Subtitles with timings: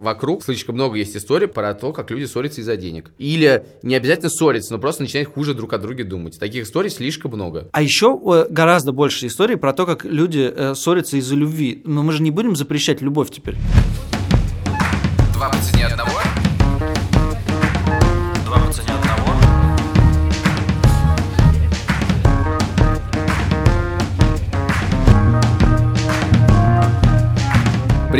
[0.00, 3.10] Вокруг слишком много есть историй про то, как люди ссорятся из-за денег.
[3.18, 6.38] Или не обязательно ссорятся, но просто начинают хуже друг о друге думать.
[6.38, 7.68] Таких историй слишком много.
[7.72, 11.82] А еще э, гораздо больше историй про то, как люди э, ссорятся из-за любви.
[11.84, 13.56] Но мы же не будем запрещать любовь теперь.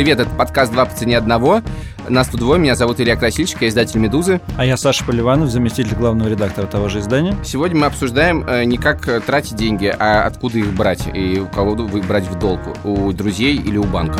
[0.01, 1.61] Привет, это подкаст «Два по цене одного».
[2.09, 4.41] Нас тут двое, меня зовут Илья Красильщик, я издатель «Медузы».
[4.57, 7.37] А я Саша Поливанов, заместитель главного редактора того же издания.
[7.43, 11.45] Сегодня мы обсуждаем э, не как э, тратить деньги, а откуда их брать и у
[11.45, 14.17] кого вы брать в долг, у друзей или у банка.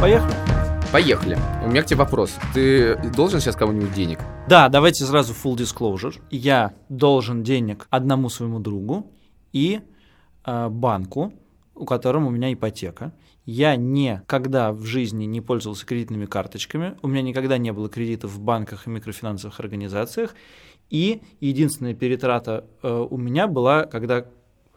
[0.00, 0.34] Поехали.
[0.90, 1.38] Поехали.
[1.64, 2.34] У меня к тебе вопрос.
[2.52, 4.18] Ты должен сейчас кому-нибудь денег?
[4.48, 6.20] Да, давайте сразу full disclosure.
[6.32, 9.06] Я должен денег одному своему другу
[9.52, 9.82] и
[10.44, 11.32] э, банку,
[11.80, 13.12] у которого у меня ипотека.
[13.46, 18.40] Я никогда в жизни не пользовался кредитными карточками, у меня никогда не было кредитов в
[18.40, 20.34] банках и микрофинансовых организациях,
[20.90, 24.26] и единственная перетрата э, у меня была, когда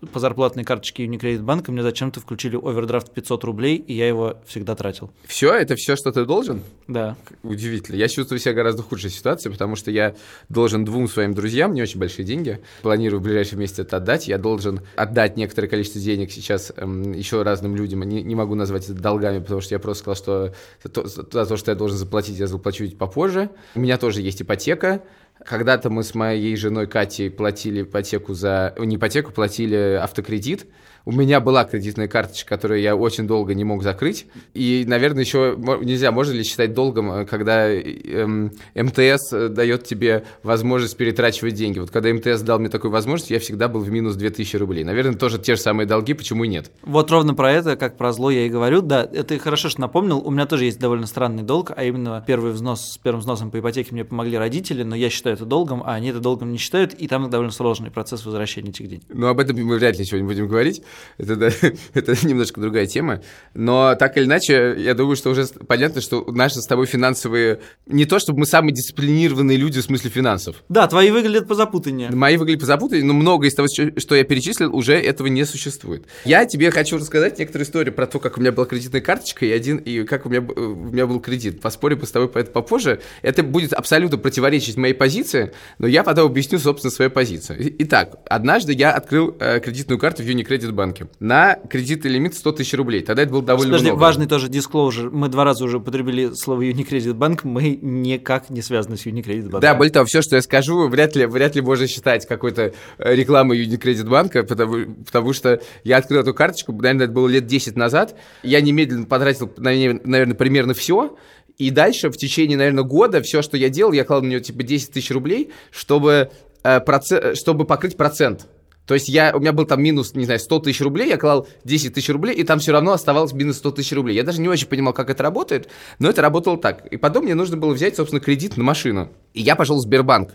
[0.08, 4.76] по зарплатной карточке Unicredit банка мне зачем-то включили овердрафт 500 рублей, и я его всегда
[4.76, 5.12] тратил.
[5.26, 6.62] Все, это все, что ты должен?
[6.88, 7.16] Да.
[7.44, 7.96] Удивительно.
[7.96, 10.16] Я чувствую себя гораздо худшей ситуации, потому что я
[10.50, 12.62] должен двум своим друзьям не очень большие деньги.
[12.82, 14.28] Планирую в ближайшем месяце это отдать.
[14.28, 18.04] Я должен отдать некоторое количество денег сейчас эм, еще разным людям.
[18.04, 21.24] Не, не могу назвать это долгами, потому что я просто сказал, что за то, за
[21.46, 23.50] то, что я должен заплатить, я заплачу чуть попозже.
[23.76, 25.04] У меня тоже есть ипотека.
[25.46, 28.74] Когда-то мы с моей женой Катей платили ипотеку за...
[28.78, 30.68] Не ипотеку, платили автокредит.
[31.06, 34.26] У меня была кредитная карточка, которую я очень долго не мог закрыть.
[34.54, 40.24] И, наверное, еще нельзя, можно ли считать долгом, э, когда эм, МТС э, дает тебе
[40.44, 41.80] возможность перетрачивать деньги.
[41.80, 44.86] Вот когда МТС дал мне такую возможность, я всегда был в минус 2000 рублей.
[44.86, 46.72] Наверное, тоже те же самые долги, почему и нет?
[46.84, 48.82] Вот ровно про это, как про зло я и говорю.
[48.82, 50.20] Да, это хорошо, что напомнил.
[50.20, 53.60] У меня тоже есть довольно странный долг, а именно первый взнос с первым взносом по
[53.60, 56.94] ипотеке мне помогли родители, но я считаю это долгом, а они это долгом не считают,
[56.94, 59.04] и там довольно сложный процесс возвращения этих денег.
[59.10, 60.82] Ну, об этом мы вряд ли сегодня будем говорить.
[61.18, 61.50] Это, да,
[61.94, 63.22] это немножко другая тема.
[63.54, 67.60] Но так или иначе, я думаю, что уже понятно, что наши с тобой финансовые...
[67.86, 70.64] Не то, чтобы мы самые дисциплинированные люди в смысле финансов.
[70.70, 72.12] Да, твои выглядят позапутаннее.
[72.12, 76.06] Мои выглядят позапутаннее, но много из того, что я перечислил, уже этого не существует.
[76.26, 79.52] Я тебе хочу рассказать некоторую историю про то, как у меня была кредитная карточка и
[79.52, 81.62] один, и как у меня, у меня был кредит.
[81.62, 83.02] Поспорим с тобой по это попозже.
[83.22, 87.74] Это будет абсолютно противоречить моей позиции, но я потом объясню, собственно, свою позицию.
[87.80, 92.74] Итак, однажды я открыл э, кредитную карту в Unicredit банке на кредитный лимит 100 тысяч
[92.74, 93.02] рублей.
[93.02, 94.02] Тогда это было довольно Подожди, много.
[94.02, 95.10] важный тоже дисклоужер.
[95.12, 99.62] Мы два раза уже употребили слово Unicredit банк, мы никак не связаны с Unicredit банком.
[99.62, 103.16] Да, более того, все, что я скажу, вряд ли, вряд ли можно считать какой-то э,
[103.16, 107.78] рекламой Unicredit банка, потому, потому что я открыл эту карточку, наверное, это было лет 10
[107.78, 108.16] назад.
[108.44, 111.16] Я немедленно потратил, наверное, примерно все.
[111.58, 114.64] И дальше в течение, наверное, года все, что я делал, я клал на нее типа
[114.64, 116.32] 10 тысяч рублей, чтобы,
[116.64, 118.48] э, процент, чтобы покрыть процент.
[118.86, 121.48] То есть я, у меня был там минус, не знаю, 100 тысяч рублей, я клал
[121.64, 124.16] 10 тысяч рублей, и там все равно оставалось минус 100 тысяч рублей.
[124.16, 126.86] Я даже не очень понимал, как это работает, но это работало так.
[126.88, 129.10] И потом мне нужно было взять, собственно, кредит на машину.
[129.34, 130.32] И я пошел в Сбербанк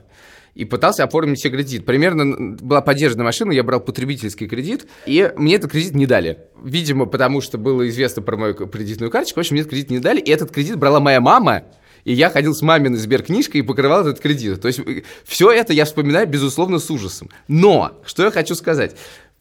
[0.54, 1.84] и пытался оформить себе кредит.
[1.84, 6.38] Примерно была поддержанная машина, я брал потребительский кредит, и мне этот кредит не дали.
[6.62, 9.98] Видимо, потому что было известно про мою кредитную карточку, в общем, мне этот кредит не
[9.98, 11.64] дали, и этот кредит брала моя мама,
[12.08, 14.62] и я ходил с маминой сберкнижкой и покрывал этот кредит.
[14.62, 14.80] То есть
[15.24, 17.28] все это я вспоминаю, безусловно, с ужасом.
[17.48, 18.96] Но, что я хочу сказать.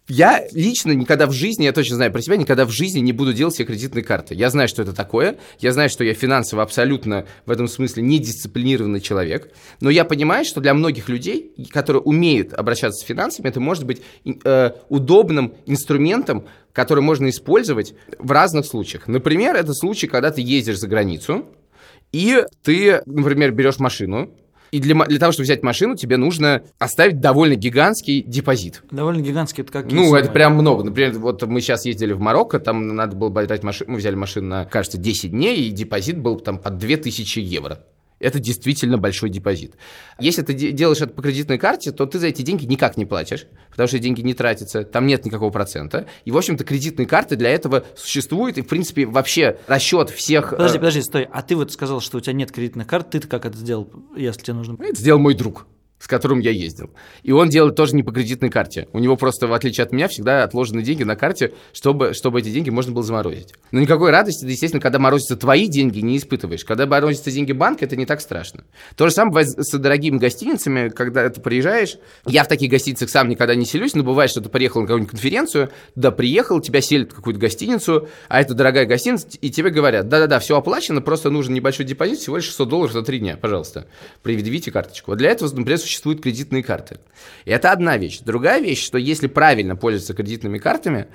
[0.09, 3.31] Я лично никогда в жизни, я точно знаю про себя, никогда в жизни не буду
[3.31, 4.35] делать себе кредитные карты.
[4.35, 8.99] Я знаю, что это такое, я знаю, что я финансово абсолютно в этом смысле недисциплинированный
[8.99, 13.85] человек, но я понимаю, что для многих людей, которые умеют обращаться с финансами, это может
[13.85, 19.07] быть э, удобным инструментом, который можно использовать в разных случаях.
[19.07, 21.45] Например, это случай, когда ты ездишь за границу,
[22.11, 24.31] и ты, например, берешь машину,
[24.71, 28.83] и для, для того, чтобы взять машину, тебе нужно оставить довольно гигантский депозит.
[28.91, 29.91] Довольно гигантский, это как?
[29.91, 30.83] Ну, это прям много.
[30.83, 34.47] Например, вот мы сейчас ездили в Марокко, там надо было брать машину, мы взяли машину
[34.47, 37.79] на, кажется, 10 дней, и депозит был там под 2000 евро.
[38.19, 39.75] Это действительно большой депозит.
[40.19, 43.45] Если ты делаешь это по кредитной карте, то ты за эти деньги никак не платишь,
[43.69, 46.07] потому что деньги не тратятся, там нет никакого процента.
[46.25, 50.51] И, в общем-то, кредитные карты для этого существуют, и, в принципе, вообще расчет всех...
[50.51, 51.27] Подожди, э, подожди, стой.
[51.31, 54.41] А ты вот сказал, что у тебя нет кредитных карт, ты-то как это сделал, если
[54.41, 54.77] тебе нужно...
[54.79, 55.67] Это сделал мой друг.
[55.99, 56.91] С которым я ездил.
[57.23, 58.87] И он делает тоже не по кредитной карте.
[58.93, 62.49] У него просто, в отличие от меня, всегда отложены деньги на карте, чтобы, чтобы эти
[62.49, 63.53] деньги можно было заморозить.
[63.71, 66.65] Но никакой радости, да, естественно, когда морозятся твои деньги, не испытываешь.
[66.65, 68.63] Когда морозятся деньги банка, это не так страшно.
[68.95, 71.97] То же самое бывает с дорогими гостиницами, когда ты приезжаешь.
[72.25, 75.11] Я в таких гостиницах сам никогда не селюсь, но бывает, что ты приехал на какую-нибудь
[75.11, 80.07] конференцию, туда приехал, тебя селят в какую-то гостиницу, а это дорогая гостиница, и тебе говорят,
[80.09, 83.87] да-да-да, все оплачено, просто нужен небольшой депозит, всего лишь 600 долларов за три дня, пожалуйста,
[84.21, 85.11] предъявите карточку.
[85.11, 86.97] Вот для этого, например, существуют кредитные карты.
[87.45, 88.19] И это одна вещь.
[88.19, 91.07] Другая вещь, что если правильно пользоваться кредитными картами,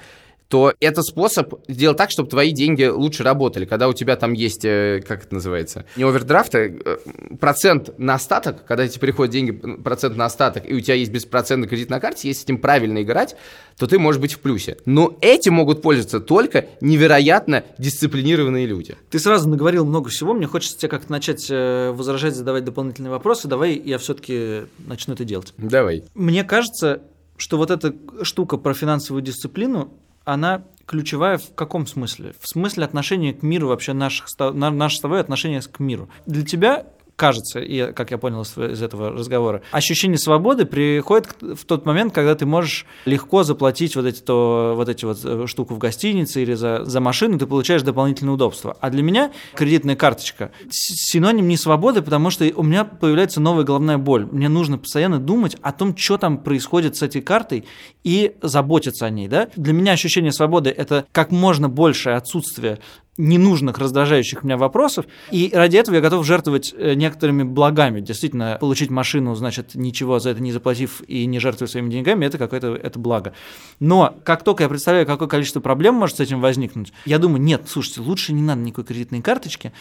[0.53, 3.65] то это способ сделать так, чтобы твои деньги лучше работали.
[3.65, 6.99] Когда у тебя там есть, э, как это называется, не овердрафт, а
[7.41, 11.69] процент на остаток, когда тебе приходят деньги, процент на остаток, и у тебя есть беспроцентный
[11.69, 13.35] кредит на карте, если с этим правильно играть,
[13.79, 14.77] то ты можешь быть в плюсе.
[14.85, 18.95] Но этим могут пользоваться только невероятно дисциплинированные люди.
[19.09, 23.49] Ты сразу наговорил много всего, мне хочется тебе как-то начать э, возражать, задавать дополнительные вопросы.
[23.49, 25.55] Давай я все-таки начну это делать.
[25.57, 26.05] Давай.
[26.13, 27.01] Мне кажется,
[27.39, 32.35] что вот эта штука про финансовую дисциплину, она ключевая в каком смысле?
[32.41, 36.09] В смысле отношения к миру, вообще наших, наше с тобой отношение к миру.
[36.27, 36.87] Для тебя
[37.17, 42.35] кажется, и как я понял из этого разговора, ощущение свободы приходит в тот момент, когда
[42.35, 46.55] ты можешь легко заплатить вот эти, то, вот эти вот э, штуку в гостинице или
[46.55, 48.77] за, за машину, ты получаешь дополнительное удобство.
[48.81, 53.99] А для меня кредитная карточка синоним не свободы, потому что у меня появляется новая головная
[53.99, 54.27] боль.
[54.31, 57.65] Мне нужно постоянно думать о том, что там происходит с этой картой
[58.05, 59.29] и заботиться о ней.
[59.29, 59.49] Да?
[59.57, 62.79] Для меня ощущение свободы– это как можно большее отсутствие
[63.19, 65.07] ненужных, раздражающих меня вопросов.
[65.31, 68.01] И ради этого я готов жертвовать э, некоторыми благами.
[68.01, 72.39] Действительно, получить машину, значит, ничего за это не заплатив и не жертвуя своими деньгами, это
[72.39, 73.35] какое-то это благо.
[73.81, 77.65] Но как только я представляю, какое количество проблем может с этим возникнуть, я думаю, нет,
[77.69, 79.73] слушайте, лучше не надо никакой кредитной карточки.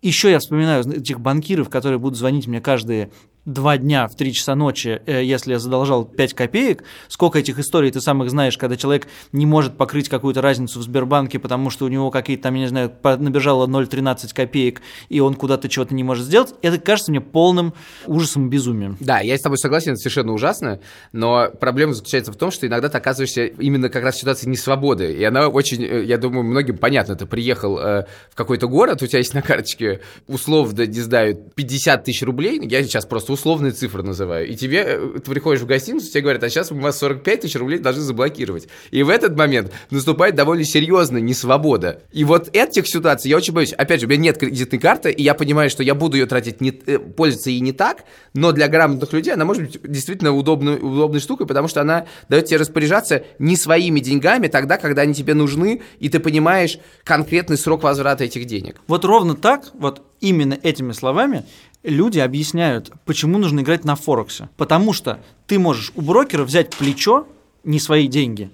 [0.00, 3.10] Еще я вспоминаю этих банкиров, которые будут звонить мне каждые
[3.44, 7.90] два дня в три часа ночи, э, если я задолжал 5 копеек, сколько этих историй
[7.90, 11.88] ты самых знаешь, когда человек не может покрыть какую-то разницу в Сбербанке, потому что у
[11.88, 16.24] него какие-то там, я не знаю, набежало 0,13 копеек, и он куда-то чего-то не может
[16.26, 17.74] сделать, это кажется мне полным
[18.06, 18.96] ужасом и безумием.
[19.00, 20.80] Да, я с тобой согласен, это совершенно ужасно,
[21.12, 25.12] но проблема заключается в том, что иногда ты оказываешься именно как раз в ситуации несвободы,
[25.12, 29.06] и она очень, э, я думаю, многим понятно, ты приехал э, в какой-то город, у
[29.06, 34.02] тебя есть на карточке условно, не знаю, 50 тысяч рублей, я сейчас просто условные цифры
[34.02, 37.40] называю, и тебе, э, ты приходишь в гостиницу, тебе говорят, а сейчас у вас 45
[37.40, 38.68] тысяч рублей должны заблокировать.
[38.90, 42.02] И в этот момент наступает довольно серьезная несвобода.
[42.12, 43.72] И вот этих ситуаций я очень боюсь.
[43.72, 46.60] Опять же, у меня нет кредитной карты, и я понимаю, что я буду ее тратить,
[46.60, 50.76] не, э, пользоваться ей не так, но для грамотных людей она может быть действительно удобной,
[50.76, 55.34] удобной штукой, потому что она дает тебе распоряжаться не своими деньгами тогда, когда они тебе
[55.34, 58.76] нужны, и ты понимаешь конкретный срок возврата этих денег.
[58.86, 61.44] Вот ровно так, вот именно этими словами
[61.82, 64.48] люди объясняют, почему нужно играть на Форексе.
[64.56, 67.26] Потому что ты можешь у брокера взять плечо,
[67.64, 68.50] не свои деньги,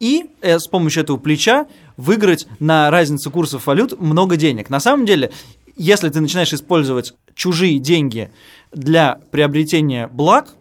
[0.00, 1.66] и э, с помощью этого плеча
[1.96, 4.70] выиграть на разнице курсов валют много денег.
[4.70, 5.32] На самом деле,
[5.76, 8.30] если ты начинаешь использовать чужие деньги
[8.72, 10.54] для приобретения благ,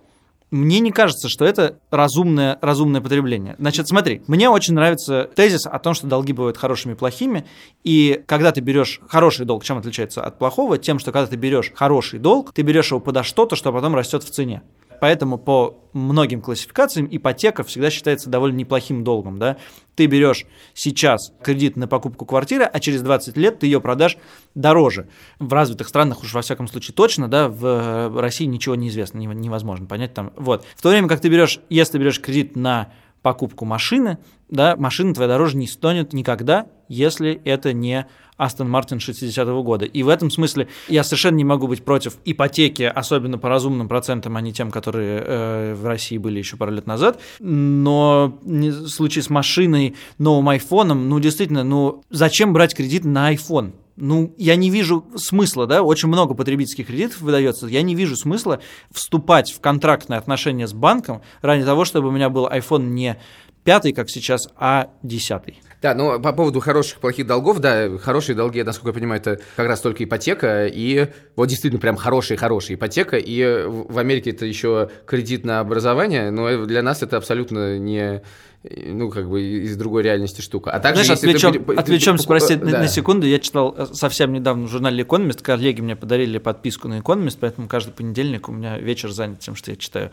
[0.49, 3.55] мне не кажется, что это разумное, разумное потребление.
[3.59, 7.45] Значит, смотри, мне очень нравится тезис о том, что долги бывают хорошими и плохими,
[7.83, 10.77] и когда ты берешь хороший долг, чем отличается от плохого?
[10.77, 14.23] Тем, что когда ты берешь хороший долг, ты берешь его подо что-то, что потом растет
[14.23, 14.61] в цене.
[14.99, 19.39] Поэтому по многим классификациям ипотека всегда считается довольно неплохим долгом.
[19.39, 19.57] Да?
[19.95, 24.17] Ты берешь сейчас кредит на покупку квартиры, а через 20 лет ты ее продашь
[24.53, 25.09] дороже.
[25.39, 29.85] В развитых странах уж во всяком случае точно, да, в России ничего не известно, невозможно
[29.87, 30.33] понять там.
[30.35, 30.65] Вот.
[30.75, 32.91] В то время как ты берешь, если ты берешь кредит на
[33.27, 38.07] покупку машины, да, машина твоя дороже не стонет никогда, если это не
[38.37, 39.83] Астон Мартин 60-го года.
[39.83, 44.37] И в этом смысле я совершенно не могу быть против ипотеки, особенно по разумным процентам,
[44.37, 47.19] а не тем, которые э, в России были еще пару лет назад.
[47.41, 53.73] Но в случае с машиной, новым айфоном, ну действительно, ну зачем брать кредит на iPhone?
[53.97, 58.59] Ну, я не вижу смысла, да, очень много потребительских кредитов выдается, я не вижу смысла
[58.91, 63.17] вступать в контрактные отношения с банком ради того, чтобы у меня был iPhone не
[63.63, 65.59] пятый, как сейчас, а десятый.
[65.81, 69.67] Да, ну по поводу хороших, плохих долгов, да, хорошие долги, насколько я понимаю, это как
[69.67, 75.43] раз только ипотека, и вот действительно прям хорошая-хорошая ипотека, и в Америке это еще кредит
[75.43, 78.23] на образование, но для нас это абсолютно не
[78.63, 80.71] ну, как бы из другой реальности штука.
[80.71, 82.65] А также, Знаешь, отвлечем, ты, отвлечем ты, прости, да.
[82.65, 83.25] на, на секунду.
[83.27, 87.67] Я читал э, совсем недавно в журнале «Экономист», коллеги мне подарили подписку на «Экономист», поэтому
[87.67, 90.11] каждый понедельник у меня вечер занят тем, что я читаю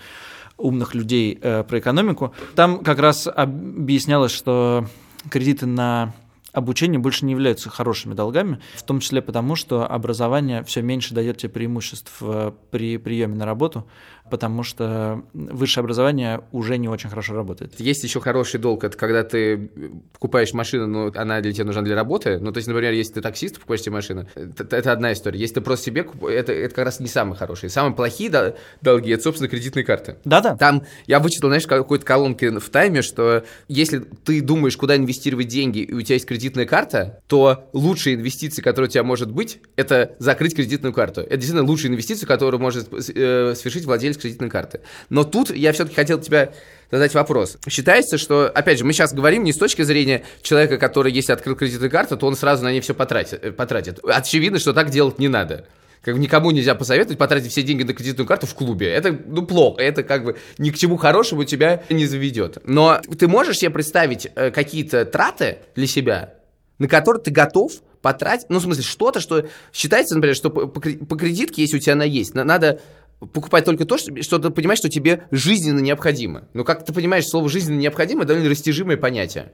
[0.56, 2.34] умных людей э, про экономику.
[2.54, 4.86] Там как раз объяснялось, что
[5.30, 6.12] кредиты на
[6.52, 11.38] обучение больше не являются хорошими долгами, в том числе потому, что образование все меньше дает
[11.38, 13.86] тебе преимуществ э, при приеме на работу,
[14.30, 17.78] потому что высшее образование уже не очень хорошо работает.
[17.78, 19.70] Есть еще хороший долг, это когда ты
[20.12, 22.38] покупаешь машину, но она для тебя нужна для работы.
[22.38, 25.38] Ну, то есть, например, если ты таксист, покупаешь себе машину, это, это одна история.
[25.38, 27.68] Если ты просто себе покупаешь, это, это как раз не самый хороший.
[27.68, 30.16] Самые плохие дол- долги, это, собственно, кредитные карты.
[30.24, 30.56] Да-да.
[30.56, 35.80] Там я вычитал, знаешь, какой-то колонки в тайме, что если ты думаешь, куда инвестировать деньги,
[35.80, 40.16] и у тебя есть кредитная карта, то лучшая инвестиция, которая у тебя может быть, это
[40.18, 41.20] закрыть кредитную карту.
[41.20, 44.80] Это действительно лучшая инвестиция, которую может э, совершить владелец кредитной карты.
[45.10, 46.52] Но тут я все-таки хотел тебя
[46.90, 47.58] задать вопрос.
[47.68, 51.56] Считается, что, опять же, мы сейчас говорим не с точки зрения человека, который, если открыл
[51.56, 53.44] кредитную карту, то он сразу на ней все потратит.
[53.44, 54.00] э, потратит.
[54.04, 55.66] Очевидно, что так делать не надо.
[56.02, 58.88] Как бы никому нельзя посоветовать потратить все деньги на кредитную карту в клубе.
[58.92, 59.80] Это, ну, плохо.
[59.82, 62.58] Это как бы ни к чему хорошему тебя не заведет.
[62.66, 66.34] Но ты можешь себе представить э, какие-то траты для себя,
[66.78, 70.78] на которые ты готов потратить, ну, в смысле, что-то, что считается, например, что по, по
[70.80, 72.82] по кредитке, если у тебя она есть, на- надо
[73.18, 76.48] покупать только то, что, что ты понимаешь, что тебе жизненно необходимо.
[76.52, 79.52] Но как ты понимаешь, слово жизненно необходимо довольно растяжимое понятие.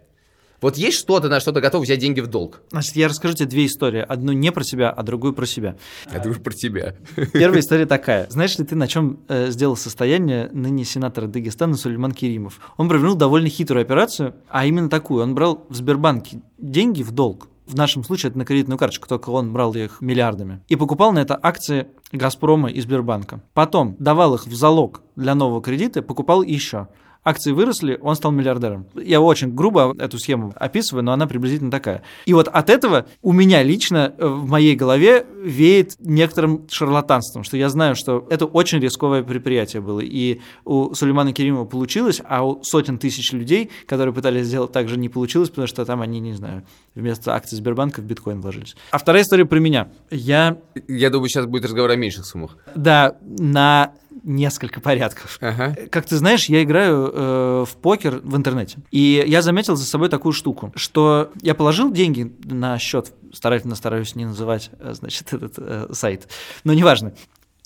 [0.61, 2.62] Вот есть что-то, на что ты готов взять деньги в долг.
[2.71, 4.05] Значит, я расскажу тебе две истории.
[4.07, 5.76] Одну не про себя, а другую про себя.
[6.12, 6.97] Я думаю про тебя.
[7.33, 8.29] Первая история такая.
[8.29, 12.61] Знаешь ли ты, на чем э, сделал состояние ныне сенатора Дагестана Сулейман Керимов?
[12.76, 15.23] Он провернул довольно хитрую операцию, а именно такую.
[15.23, 17.49] Он брал в Сбербанке деньги в долг.
[17.71, 20.61] В нашем случае это на кредитную карточку, только он брал их миллиардами.
[20.67, 23.45] И покупал на это акции Газпрома и Сбербанка.
[23.55, 26.89] Потом давал их в залог для нового кредита, покупал еще.
[27.23, 28.87] Акции выросли, он стал миллиардером.
[28.95, 32.03] Я очень грубо эту схему описываю, но она приблизительно такая.
[32.25, 37.57] И вот от этого у меня лично э, в моей голове веет некоторым шарлатанством, что
[37.59, 40.00] я знаю, что это очень рисковое предприятие было.
[40.00, 44.97] И у Сулеймана Керимова получилось, а у сотен тысяч людей, которые пытались сделать так же,
[44.97, 46.62] не получилось, потому что там они, не знаю,
[46.95, 48.77] вместо акций Сбербанка в биткоин вложились.
[48.93, 49.89] А вторая история про меня.
[50.11, 50.57] Я,
[50.89, 52.57] Я думаю, сейчас будет разговор о меньших суммах.
[52.75, 55.39] да, на несколько порядков.
[55.41, 55.77] Ага.
[55.91, 58.79] Как ты знаешь, я играю э, в покер в интернете.
[58.91, 64.15] И я заметил за собой такую штуку, что я положил деньги на счет, старательно стараюсь
[64.15, 66.29] не называть, э, значит, этот э, сайт,
[66.65, 67.15] но неважно.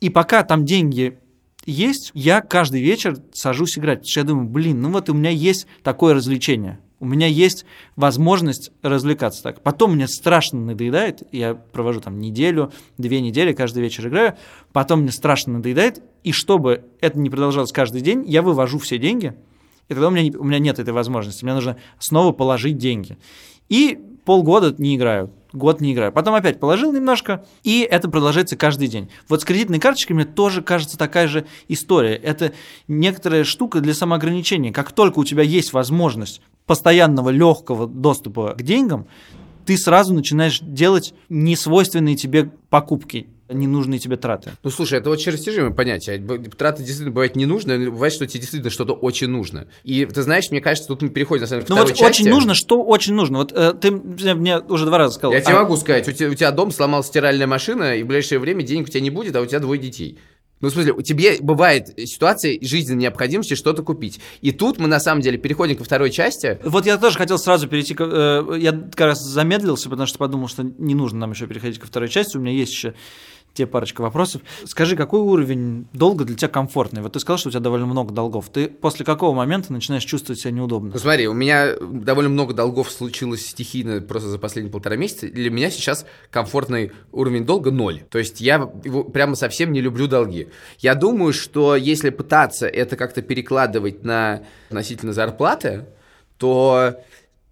[0.01, 1.19] И пока там деньги
[1.67, 5.31] есть, я каждый вечер сажусь играть, потому что я думаю, блин, ну вот у меня
[5.31, 6.79] есть такое развлечение.
[7.01, 9.63] У меня есть возможность развлекаться так.
[9.63, 14.37] Потом мне страшно надоедает, я провожу там неделю, две недели, каждый вечер играю,
[14.73, 19.35] потом мне страшно надоедает, и чтобы это не продолжалось каждый день, я вывожу все деньги,
[19.89, 23.19] и тогда у меня, у меня нет этой возможности, мне нужно снова положить деньги.
[23.69, 26.13] И полгода не играю, год не играю.
[26.13, 29.11] Потом опять положил немножко, и это продолжается каждый день.
[29.29, 32.15] Вот с кредитной карточкой мне тоже кажется такая же история.
[32.15, 32.53] Это
[32.89, 34.73] некоторая штука для самоограничения.
[34.73, 39.07] Как только у тебя есть возможность постоянного легкого доступа к деньгам,
[39.67, 44.53] ты сразу начинаешь делать несвойственные тебе покупки, ненужные тебе траты.
[44.63, 46.19] Ну, слушай, это очень растяжимое понятие.
[46.19, 49.67] Траты действительно бывают не нужны, но бывает, что тебе действительно что-то очень нужно.
[49.83, 52.05] И ты знаешь, мне кажется, тут мы переходим на самом деле Ну вот части.
[52.05, 53.39] очень нужно, что очень нужно.
[53.39, 55.33] Вот э, ты мне уже два раза сказал.
[55.33, 58.07] Я тебе а- могу сказать, у тебя, у тебя дом сломалась стиральная машина, и в
[58.07, 60.19] ближайшее время денег у тебя не будет, а у тебя двое детей.
[60.61, 64.21] Ну, в смысле, у тебе бывает ситуация жизненной необходимости что-то купить.
[64.41, 66.59] И тут мы, на самом деле, переходим ко второй части.
[66.65, 70.49] Вот я тоже хотел сразу перейти, к, э, я как раз замедлился, потому что подумал,
[70.49, 72.95] что не нужно нам еще переходить ко второй части, у меня есть еще
[73.55, 74.43] те парочка вопросов.
[74.65, 77.01] Скажи, какой уровень долга для тебя комфортный?
[77.03, 78.51] Вот ты сказал, что у тебя довольно много долгов.
[78.53, 80.91] Ты после какого момента начинаешь чувствовать себя неудобно?
[80.93, 85.29] Ну, смотри, у меня довольно много долгов случилось стихийно просто за последние полтора месяца.
[85.29, 88.03] Для меня сейчас комфортный уровень долга ноль.
[88.11, 90.49] То есть я прямо совсем не люблю долги.
[90.81, 95.87] Я думаю, что если пытаться это как-то перекладывать на относительно зарплаты,
[96.39, 96.97] то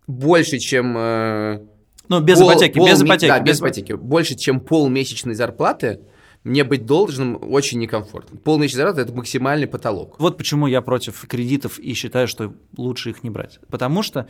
[0.07, 1.71] больше, чем...
[2.09, 3.29] Ну, без пол- ипотеки, пол- без ипотеки.
[3.29, 3.93] Да, без ипотеки.
[3.93, 6.01] Больше, чем полмесячной зарплаты
[6.45, 8.37] мне быть должным очень некомфортно.
[8.39, 10.17] Полмесячной зарплаты– это максимальный потолок.
[10.19, 13.61] Вот почему я против кредитов и считаю, что лучше их не брать.
[13.69, 14.27] Потому что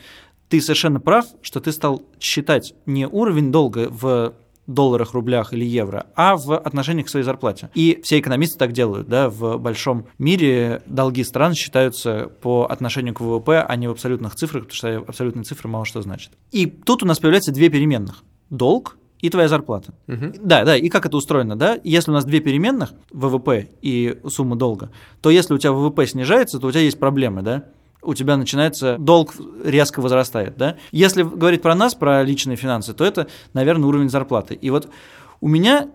[0.48, 4.34] ты совершенно прав, что ты стал считать не уровень долга в
[4.66, 7.70] долларах, рублях или евро, а в отношении к своей зарплате.
[7.74, 13.20] И все экономисты так делают, да, в большом мире долги стран считаются по отношению к
[13.20, 16.32] ВВП, а не в абсолютных цифрах, потому что абсолютные цифры мало что значат.
[16.50, 18.22] И тут у нас появляется две переменных.
[18.50, 19.94] Долг и твоя зарплата.
[20.42, 21.78] Да, да, и как это устроено, да?
[21.84, 24.90] Если у нас две переменных, ВВП и сумма долга,
[25.20, 27.64] то если у тебя ВВП снижается, то у тебя есть проблемы, да?
[28.02, 30.76] У тебя начинается долг резко возрастает, да?
[30.90, 34.54] Если говорить про нас, про личные финансы, то это, наверное, уровень зарплаты.
[34.54, 34.90] И вот
[35.40, 35.88] у меня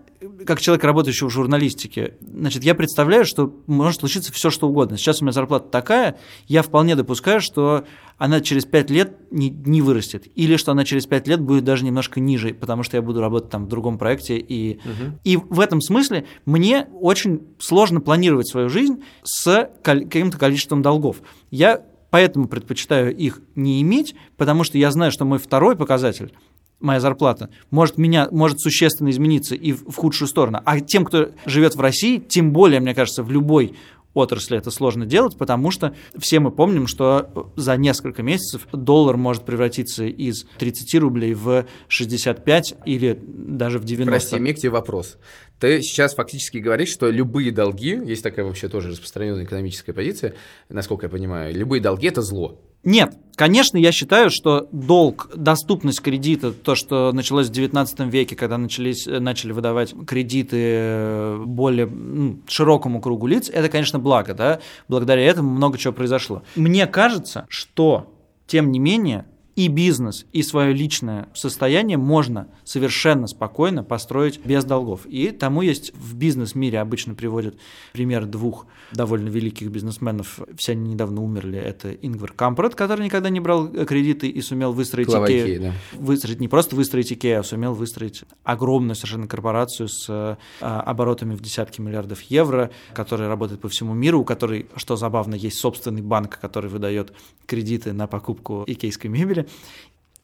[0.46, 4.96] как человек, работающий в журналистике, значит, я представляю, что может случиться все, что угодно.
[4.96, 7.84] Сейчас у меня зарплата такая, я вполне допускаю, что
[8.16, 10.26] она через 5 лет не, не вырастет.
[10.34, 13.50] Или что она через 5 лет будет даже немножко ниже, потому что я буду работать
[13.50, 14.38] там в другом проекте.
[14.38, 15.18] И, угу.
[15.22, 21.22] и в этом смысле мне очень сложно планировать свою жизнь с каким-то количеством долгов.
[21.52, 26.32] Я поэтому предпочитаю их не иметь, потому что я знаю, что мой второй показатель
[26.80, 30.60] моя зарплата может, меня, может существенно измениться и в худшую сторону.
[30.64, 33.74] А тем, кто живет в России, тем более, мне кажется, в любой
[34.14, 39.44] отрасли это сложно делать, потому что все мы помним, что за несколько месяцев доллар может
[39.44, 44.10] превратиться из 30 рублей в 65 или даже в 90.
[44.10, 45.18] Прости, мне к тебе вопрос.
[45.60, 50.34] Ты сейчас фактически говоришь, что любые долги, есть такая вообще тоже распространенная экономическая позиция,
[50.68, 52.60] насколько я понимаю, любые долги– это зло.
[52.84, 58.56] Нет, конечно, я считаю, что долг, доступность кредита, то, что началось в 19 веке, когда
[58.56, 65.22] начались, начали выдавать кредиты э, более ну, широкому кругу лиц, это, конечно, благо, да, благодаря
[65.22, 66.44] этому много чего произошло.
[66.54, 68.14] Мне кажется, что,
[68.46, 69.26] тем не менее,
[69.58, 75.04] и бизнес, и свое личное состояние можно совершенно спокойно построить без долгов.
[75.06, 77.56] И тому есть в бизнес-мире обычно приводят
[77.92, 80.38] пример двух довольно великих бизнесменов.
[80.56, 81.58] Все они недавно умерли.
[81.58, 85.60] Это Ингвар Кампрат, который никогда не брал кредиты и сумел выстроить Глава Икею.
[85.60, 85.72] Да.
[85.94, 91.42] Выстроить, не просто выстроить Икею, а сумел выстроить огромную совершенно корпорацию с а, оборотами в
[91.42, 96.38] десятки миллиардов евро, которая работает по всему миру, у которой, что забавно, есть собственный банк,
[96.38, 97.12] который выдает
[97.46, 99.47] кредиты на покупку икейской мебели.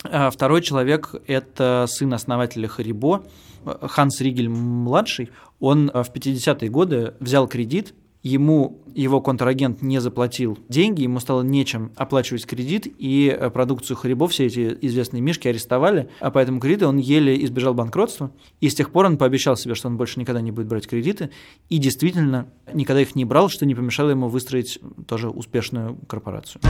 [0.05, 3.25] А второй человек– это сын основателя Харибо,
[3.65, 5.31] Ханс Ригель-младший.
[5.61, 11.93] Он в 50-е годы взял кредит, ему его контрагент не заплатил деньги, ему стало нечем
[11.97, 16.99] оплачивать кредит, и продукцию Харибо, все эти известные мишки арестовали, а по этому кредиту он
[16.99, 20.53] еле избежал банкротства, и с тех пор он пообещал себе, что он больше никогда не
[20.53, 21.31] будет брать кредиты,
[21.69, 26.61] и действительно никогда их не брал, что не помешало ему выстроить тоже успешную корпорацию.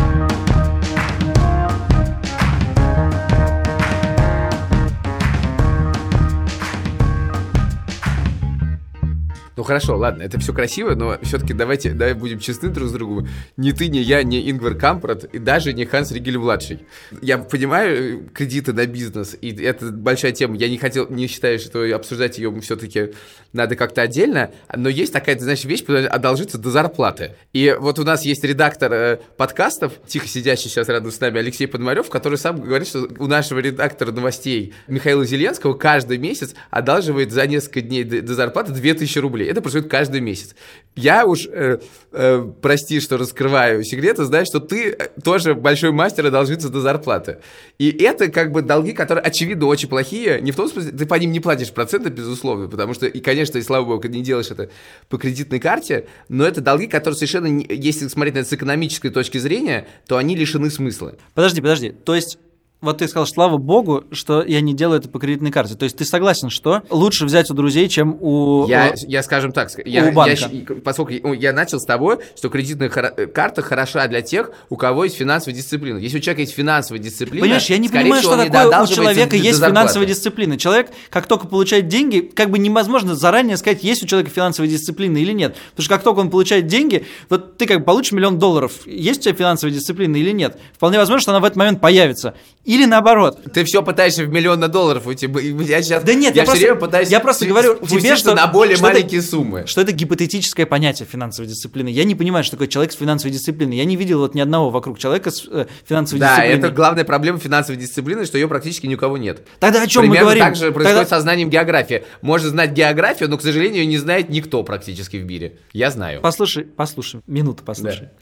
[9.64, 13.26] Ну хорошо, ладно, это все красиво, но все-таки давайте давай будем честны друг с другом.
[13.56, 16.80] Ни ты, ни я, ни Ингвар Кампрат, и даже не Ханс Ригель-младший.
[17.22, 20.56] Я понимаю э, кредиты на бизнес, и это большая тема.
[20.56, 23.12] Я не хотел, не считаю, что обсуждать ее все-таки
[23.54, 27.32] надо как-то отдельно, но есть такая, ты знаешь, вещь, которая одолжится до зарплаты.
[27.54, 31.66] И вот у нас есть редактор э, подкастов, тихо сидящий сейчас рядом с нами, Алексей
[31.66, 37.46] Подмарев, который сам говорит, что у нашего редактора новостей Михаила Зеленского каждый месяц одалживает за
[37.46, 39.48] несколько дней до, зарплаты 2000 рублей рублей.
[39.54, 40.56] Это происходит каждый месяц.
[40.96, 41.78] Я уж, э,
[42.10, 47.38] э, прости, что раскрываю секреты, знаю, что ты э, тоже большой мастер одолжиться до зарплаты.
[47.78, 50.40] И это как бы долги, которые, очевидно, очень плохие.
[50.40, 53.58] Не в том смысле, ты по ним не платишь проценты, безусловно, потому что, и, конечно,
[53.58, 54.70] и слава богу, не делаешь это
[55.08, 59.38] по кредитной карте, но это долги, которые совершенно, если смотреть на это с экономической точки
[59.38, 61.14] зрения, то они лишены смысла.
[61.34, 61.90] Подожди, подожди.
[61.90, 62.38] То есть
[62.84, 65.74] вот ты сказал, слава богу, что я не делаю это по кредитной карте.
[65.74, 68.66] То есть ты согласен, что лучше взять у друзей, чем у...
[68.68, 70.48] Я, я скажем так, я, у банка.
[70.50, 75.16] Я, поскольку я начал с того, что кредитная карта хороша для тех, у кого есть
[75.16, 75.98] финансовая дисциплина.
[75.98, 77.40] Если у человека есть финансовая дисциплина...
[77.40, 80.56] Понимаешь, я не понимаю, что такое у человека есть финансовая дисциплина.
[80.58, 85.16] Человек, как только получает деньги, как бы невозможно заранее сказать, есть у человека финансовая дисциплина
[85.16, 85.56] или нет.
[85.70, 89.20] Потому что как только он получает деньги, вот ты как бы получишь миллион долларов, есть
[89.20, 90.58] у тебя финансовая дисциплина или нет.
[90.74, 92.34] Вполне возможно, что она в этот момент появится.
[92.64, 93.40] Или наоборот.
[93.52, 95.26] Ты все пытаешься в миллион долларов уйти.
[95.26, 98.76] Я сейчас, да нет, я, я просто, пытаюсь я просто говорю тебе, что на более
[98.76, 99.64] что маленькие это, суммы.
[99.66, 101.88] Что это гипотетическое понятие финансовой дисциплины.
[101.88, 103.76] Я не понимаю, что такое человек с финансовой дисциплиной.
[103.76, 106.60] Я не видел вот ни одного вокруг человека с э, финансовой да, дисциплиной.
[106.60, 109.46] Да, это главная проблема финансовой дисциплины, что ее практически ни у кого нет.
[109.60, 110.44] Тогда о чем Примерно мы говорим?
[110.44, 111.16] так же происходит Тогда...
[111.16, 112.04] со знанием географии.
[112.22, 115.58] Можно знать географию, но, к сожалению, ее не знает никто практически в мире.
[115.72, 116.22] Я знаю.
[116.22, 118.04] Послушай, послушай, минуту послушай.
[118.04, 118.12] Да.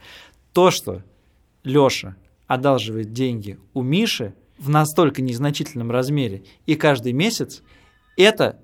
[0.52, 1.02] То, что
[1.62, 2.16] Леша
[2.52, 7.62] одалживает деньги у Миши, в настолько незначительном размере и каждый месяц,
[8.16, 8.60] это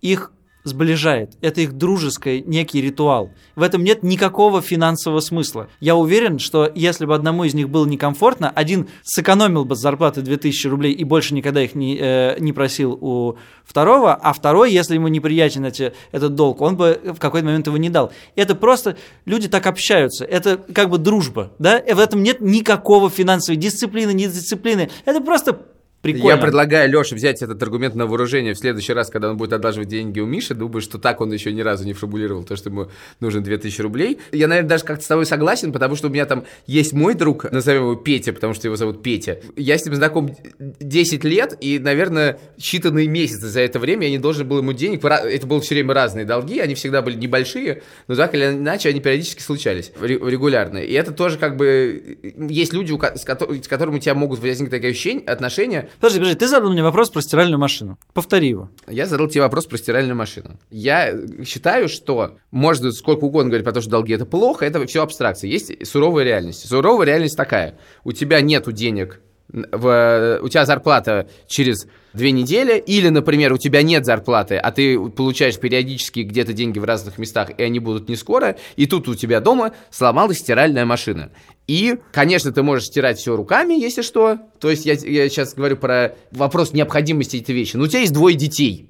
[0.00, 0.32] их
[0.64, 1.32] сближает.
[1.40, 3.30] Это их дружеский некий ритуал.
[3.56, 5.68] В этом нет никакого финансового смысла.
[5.80, 10.22] Я уверен, что если бы одному из них было некомфортно, один сэкономил бы с зарплаты
[10.22, 14.94] 2000 рублей и больше никогда их не, э, не просил у второго, а второй, если
[14.94, 18.12] ему неприятен эти, этот долг, он бы в какой-то момент его не дал.
[18.36, 20.24] Это просто люди так общаются.
[20.24, 21.52] Это как бы дружба.
[21.58, 21.80] Да?
[21.80, 24.90] В этом нет никакого финансовой дисциплины, не дисциплины.
[25.04, 25.58] Это просто
[26.02, 26.34] Прикольно.
[26.34, 29.88] Я предлагаю Леше взять этот аргумент на вооружение в следующий раз, когда он будет одалживать
[29.88, 30.52] деньги у Миши.
[30.54, 32.88] Думаю, что так он еще ни разу не формулировал то, что ему
[33.20, 34.18] нужно 2000 рублей.
[34.32, 37.50] Я, наверное, даже как-то с тобой согласен, потому что у меня там есть мой друг,
[37.52, 39.38] назовем его Петя, потому что его зовут Петя.
[39.54, 44.18] Я с ним знаком 10 лет, и, наверное, считанные месяцы за это время я не
[44.18, 45.04] должен был ему денег.
[45.04, 48.98] Это было все время разные долги, они всегда были небольшие, но так или иначе они
[48.98, 50.78] периодически случались ре- регулярно.
[50.78, 52.18] И это тоже как бы...
[52.50, 56.70] Есть люди, с которыми у тебя могут возникнуть такие ощущения, отношения, Подожди, подожди, ты задал
[56.70, 57.98] мне вопрос про стиральную машину.
[58.12, 58.70] Повтори его.
[58.88, 60.58] я задал тебе вопрос про стиральную машину.
[60.70, 65.02] Я считаю, что можно сколько угодно говорить про то, что долги это плохо, это все
[65.02, 65.48] абстракция.
[65.48, 66.68] Есть суровая реальность.
[66.68, 67.78] Суровая реальность такая.
[68.04, 69.20] У тебя нету денег,
[69.52, 74.98] в, у тебя зарплата через две недели, или, например, у тебя нет зарплаты, а ты
[74.98, 79.14] получаешь периодически где-то деньги в разных местах, и они будут не скоро, и тут у
[79.14, 81.30] тебя дома сломалась стиральная машина.
[81.66, 84.38] И, конечно, ты можешь стирать все руками, если что.
[84.58, 87.76] То есть я, я сейчас говорю про вопрос необходимости этой вещи.
[87.76, 88.88] Но у тебя есть двое детей.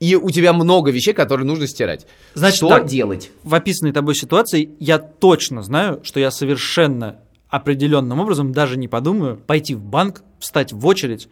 [0.00, 2.06] И у тебя много вещей, которые нужно стирать.
[2.34, 2.86] Значит, что так.
[2.86, 3.30] делать?
[3.44, 9.36] В описанной тобой ситуации я точно знаю, что я совершенно определенным образом даже не подумаю
[9.36, 11.28] пойти в банк, встать в очередь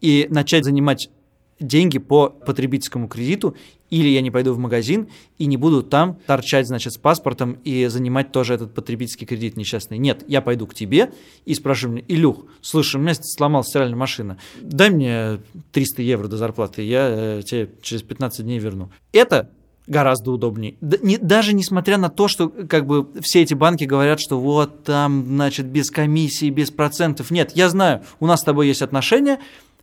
[0.00, 1.10] и начать занимать
[1.58, 3.56] деньги по потребительскому кредиту,
[3.88, 7.86] или я не пойду в магазин и не буду там торчать, значит, с паспортом и
[7.86, 9.98] занимать тоже этот потребительский кредит несчастный.
[9.98, 11.12] Нет, я пойду к тебе
[11.44, 15.38] и спрошу меня, Илюх, слушай, у меня сломалась стиральная машина, дай мне
[15.72, 18.90] 300 евро до зарплаты, я э, тебе через 15 дней верну.
[19.12, 19.50] Это
[19.86, 20.74] гораздо удобнее.
[20.80, 25.66] Даже несмотря на то, что как бы все эти банки говорят, что вот там, значит,
[25.66, 27.30] без комиссии, без процентов.
[27.30, 29.38] Нет, я знаю, у нас с тобой есть отношения,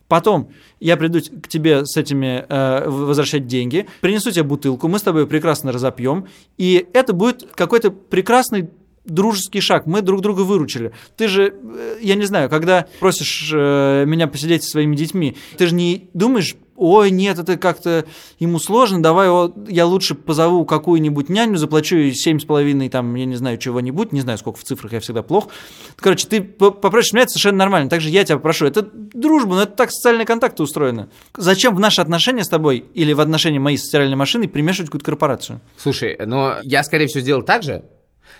[0.06, 5.02] Потом я приду к тебе с этими э, возвращать деньги, принесу тебе бутылку, мы с
[5.02, 8.68] тобой прекрасно разопьем, и это будет какой-то прекрасный
[9.04, 9.86] дружеский шаг.
[9.86, 10.92] Мы друг друга выручили.
[11.16, 15.66] Ты же, э, я не знаю, когда просишь э, меня посидеть со своими детьми, ты
[15.66, 18.04] же не думаешь, ой, нет, это как-то
[18.38, 19.28] ему сложно, давай
[19.68, 24.12] я лучше позову какую-нибудь няню, заплачу ей семь с половиной, там, я не знаю, чего-нибудь,
[24.12, 25.48] не знаю, сколько в цифрах, я всегда плох.
[25.96, 27.88] Короче, ты попросишь меня, это совершенно нормально.
[27.88, 28.66] Также я тебя попрошу.
[28.66, 31.08] Это дружба, но это так социальные контакты устроены.
[31.36, 35.04] Зачем в наши отношения с тобой или в отношения моей с стиральной машиной примешивать какую-то
[35.04, 35.60] корпорацию?
[35.76, 37.84] Слушай, но я, скорее всего, сделал так же,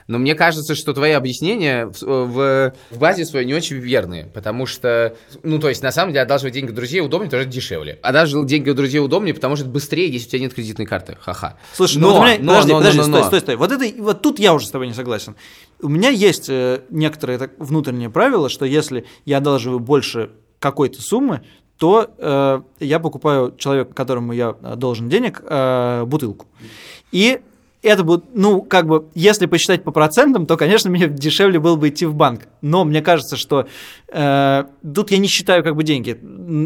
[0.07, 4.67] но мне кажется, что твои объяснения в, в- в базе своей не очень верные, потому
[4.67, 7.55] что, ну, то есть, на самом деле, одалживать деньги у друзей удобнее, потому что это
[7.55, 7.99] дешевле.
[8.03, 11.17] Одалживать деньги у друзей удобнее, потому что это быстрее, если у тебя нет кредитной карты.
[11.21, 11.57] Ха-ха.
[11.73, 13.27] Слушай, но, ну вот у меня, но, подожди, но, подожди, но, стой, но.
[13.27, 13.57] стой, стой.
[13.57, 15.37] Вот, это, вот тут я уже с тобой не согласен.
[15.81, 21.43] У меня есть э, некоторые так, внутренние правила, что если я одалживаю больше какой-то суммы,
[21.79, 26.47] то э, я покупаю человеку, которому я э, должен денег, э, бутылку.
[27.11, 27.41] И
[27.85, 31.89] это будет, ну, как бы, если посчитать по процентам, то, конечно, мне дешевле было бы
[31.89, 32.43] идти в банк.
[32.63, 33.67] Но мне кажется, что
[34.09, 36.19] э, тут я не считаю как бы деньги.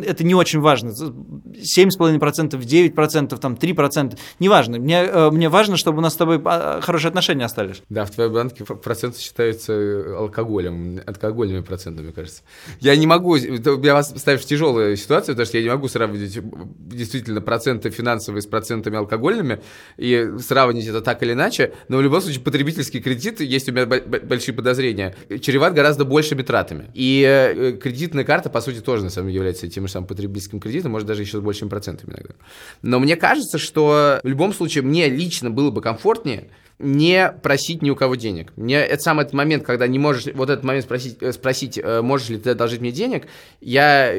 [0.06, 0.90] Это не очень важно.
[0.90, 4.18] 7,5%, 9%, там, 3%.
[4.38, 4.78] Неважно.
[4.78, 7.82] Мне, э, мне важно, чтобы у нас с тобой а, хорошие отношения остались.
[7.88, 12.42] Да, в твоей банке проценты считаются алкоголем, алкогольными процентами, кажется.
[12.80, 16.38] Я не могу, я вас ставишь в тяжелую ситуацию, потому что я не могу сравнивать
[16.78, 19.60] действительно проценты финансовые с процентами алкогольными
[19.96, 23.86] и сравнить это так или иначе, но в любом случае потребительский кредит, есть у меня
[23.86, 26.90] бо- бо- большие подозрения, чреват гораздо большими тратами.
[26.92, 30.60] И э, кредитная карта, по сути, тоже на самом деле является тем же самым потребительским
[30.60, 32.34] кредитом, может даже еще с большими процентами иногда.
[32.82, 37.90] Но мне кажется, что в любом случае мне лично было бы комфортнее не просить ни
[37.90, 38.52] у кого денег.
[38.56, 42.02] Мне это самый этот момент, когда не можешь, вот этот момент спросить, э, спросить э,
[42.02, 43.26] можешь ли ты одолжить мне денег,
[43.60, 44.14] я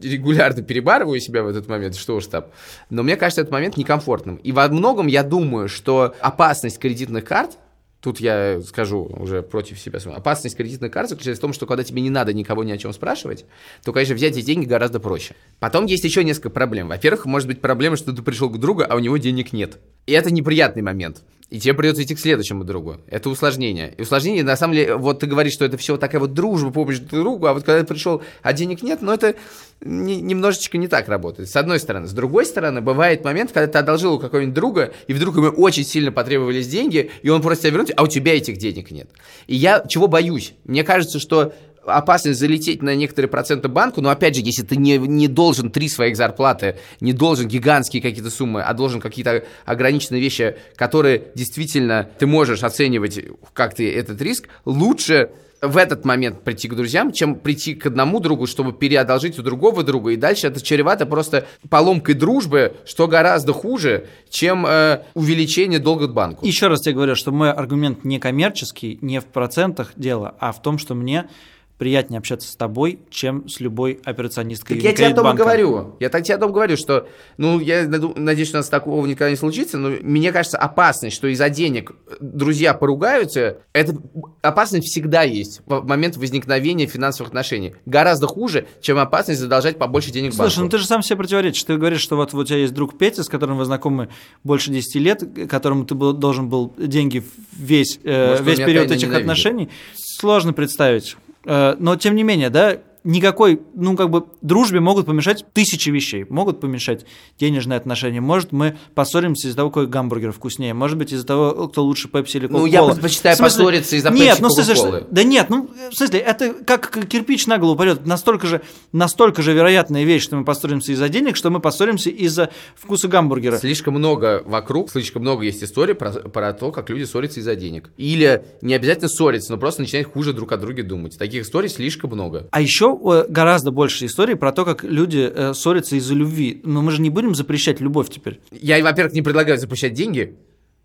[0.00, 2.46] регулярно перебарываю себя в этот момент, что уж там.
[2.88, 4.36] Но мне кажется этот момент некомфортным.
[4.36, 7.58] И во многом я думаю, что опасность кредитных карт
[8.02, 10.00] Тут я скажу уже против себя.
[10.12, 12.92] Опасность кредитной карты заключается в том, что когда тебе не надо никого ни о чем
[12.92, 13.44] спрашивать,
[13.84, 15.36] то, конечно, взять эти деньги гораздо проще.
[15.60, 16.88] Потом есть еще несколько проблем.
[16.88, 19.78] Во-первых, может быть проблема, что ты пришел к другу, а у него денег нет.
[20.06, 21.22] И это неприятный момент.
[21.52, 22.96] И тебе придется идти к следующему другу.
[23.08, 23.92] Это усложнение.
[23.98, 26.96] И усложнение, на самом деле, вот ты говоришь, что это все такая вот дружба, помощь
[26.98, 29.34] друг другу, а вот когда ты пришел, а денег нет, но это
[29.82, 31.50] не- немножечко не так работает.
[31.50, 32.06] С одной стороны.
[32.06, 35.84] С другой стороны, бывает момент, когда ты одолжил у какого-нибудь друга, и вдруг ему очень
[35.84, 39.10] сильно потребовались деньги, и он просит тебя вернуть, а у тебя этих денег нет.
[39.46, 40.54] И я чего боюсь?
[40.64, 41.52] Мне кажется, что
[41.84, 45.88] опасность залететь на некоторые проценты банку, но опять же, если ты не, не должен три
[45.88, 52.26] своих зарплаты, не должен гигантские какие-то суммы, а должен какие-то ограниченные вещи, которые действительно ты
[52.26, 53.20] можешь оценивать,
[53.52, 55.30] как ты этот риск, лучше
[55.62, 59.84] в этот момент прийти к друзьям, чем прийти к одному другу, чтобы переодолжить у другого
[59.84, 66.08] друга, и дальше это чревато просто поломкой дружбы, что гораздо хуже, чем э, увеличение долга
[66.08, 66.44] к банку.
[66.44, 70.60] Еще раз тебе говорю, что мой аргумент не коммерческий, не в процентах дело, а в
[70.60, 71.28] том, что мне
[71.78, 75.96] приятнее общаться с тобой, чем с любой операционисткой Так я тебе о том и говорю.
[75.98, 77.08] Я так тебе о том говорю, что,
[77.38, 81.26] ну, я надеюсь, что у нас такого никогда не случится, но мне кажется, опасность, что
[81.28, 83.96] из-за денег друзья поругаются, это
[84.42, 87.74] опасность всегда есть в момент возникновения финансовых отношений.
[87.86, 90.76] Гораздо хуже, чем опасность задолжать побольше денег Слушай, ну банку.
[90.76, 91.64] ты же сам себе противоречишь.
[91.64, 94.08] Ты говоришь, что вот у тебя есть друг Петя, с которым вы знакомы
[94.44, 97.24] больше 10 лет, которому ты был, должен был деньги
[97.56, 99.22] весь, э, Может, весь период этих ненавидит.
[99.22, 99.68] отношений.
[99.96, 101.16] Сложно представить.
[101.44, 106.24] Э, но тем не менее, да, никакой, ну, как бы, дружбе могут помешать тысячи вещей.
[106.28, 107.04] Могут помешать
[107.38, 108.20] денежные отношения.
[108.20, 110.74] Может, мы поссоримся из-за того, какой гамбургер вкуснее.
[110.74, 114.38] Может быть, из-за того, кто лучше пепси или Ну, кока я предпочитаю поссориться из-за Нет,
[114.38, 118.06] Pepsi ну, смысле, да нет, ну, в смысле, это как кирпич на голову упадет.
[118.06, 118.62] Настолько же,
[118.92, 123.58] настолько же вероятная вещь, что мы поссоримся из-за денег, что мы поссоримся из-за вкуса гамбургера.
[123.58, 127.90] Слишком много вокруг, слишком много есть историй про, про то, как люди ссорятся из-за денег.
[127.96, 131.18] Или не обязательно ссорятся, но просто начинают хуже друг о друге думать.
[131.18, 132.48] Таких историй слишком много.
[132.50, 136.60] А еще э, гораздо больше историй про то, как люди э, ссорятся из-за любви.
[136.64, 138.40] Но мы же не будем запрещать любовь теперь.
[138.50, 140.36] Я, во-первых, не предлагаю запрещать деньги.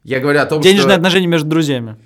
[0.04, 0.96] Я говорю о том, Денежные что...
[0.96, 1.98] отношения между друзьями.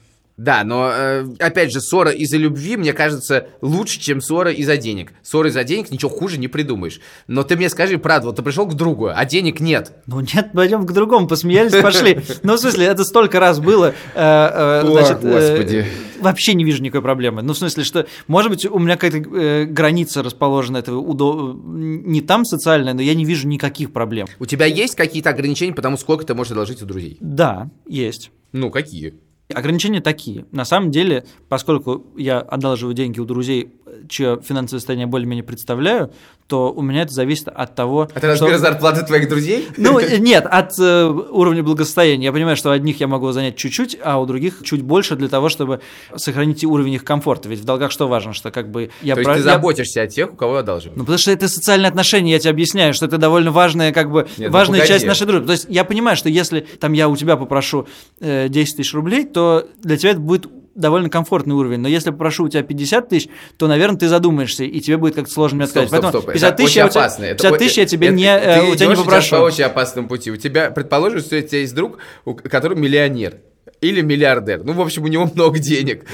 [0.42, 5.14] Да, но э, опять же, ссора из-за любви, мне кажется, лучше, чем ссора из-за денег.
[5.22, 7.00] Ссора из-за денег ничего хуже не придумаешь.
[7.28, 9.92] Но ты мне скажи правду, вот ты пришел к другу, а денег нет.
[10.08, 12.22] Ну нет, пойдем к другому, посмеялись, пошли.
[12.44, 13.94] Ну, в смысле, это столько раз было.
[14.16, 15.86] э, э, значит, Господи.
[16.20, 17.44] Вообще не вижу никакой проблемы.
[17.44, 22.96] Ну, в смысле, что, может быть, у меня какая-то граница расположена этого не там социальная,
[22.96, 24.28] но я не вижу никаких проблем.
[24.40, 27.18] У тебя есть какие-то ограничения по тому, сколько ты можешь одолжить у друзей?
[27.20, 28.32] Да, есть.
[28.54, 29.14] Ну, какие?
[29.52, 30.46] Ограничения такие.
[30.52, 33.72] На самом деле, поскольку я одалживаю деньги у друзей,
[34.10, 36.12] чье финансовое состояние более-менее представляю,
[36.48, 39.70] то у меня это зависит от того, А ты размер зарплаты твоих друзей?
[39.78, 42.26] Ну, э, нет, от э, уровня благосостояния.
[42.26, 45.48] Я понимаю, что одних я могу занять чуть-чуть, а у других чуть больше для того,
[45.48, 45.80] чтобы
[46.16, 47.48] сохранить уровень их комфорта.
[47.48, 49.16] Ведь в долгах что важно, что как бы я...
[49.16, 50.98] То есть про- ты я- заботишься о тех, у кого одалживаешь?
[50.98, 54.28] Ну, потому что это социальные отношения, я тебе объясняю, что это довольно важная, как бы,
[54.38, 54.94] Нет, ну, важная погоди.
[54.94, 55.46] часть нашей дружбы.
[55.46, 57.88] То есть я понимаю, что если там я у тебя попрошу
[58.20, 61.80] э, 10 тысяч рублей, то для тебя это будет довольно комфортный уровень.
[61.80, 65.32] Но если попрошу у тебя 50 тысяч, то, наверное, ты задумаешься, и тебе будет как-то
[65.32, 65.90] сложно мне Стоп, сказать.
[65.90, 66.34] стоп, Поэтому стоп.
[66.34, 67.24] 50 Это тысяч я у тебя, опасно.
[67.26, 69.36] Это 50 о- тысяч я тебе это- не, э, ты у тебя не попрошу.
[69.38, 70.32] по очень опасному пути.
[70.32, 73.36] У тебя, предположим, что у тебя есть друг, у- который миллионер.
[73.82, 74.64] Или миллиардер.
[74.64, 76.06] Ну, в общем, у него много денег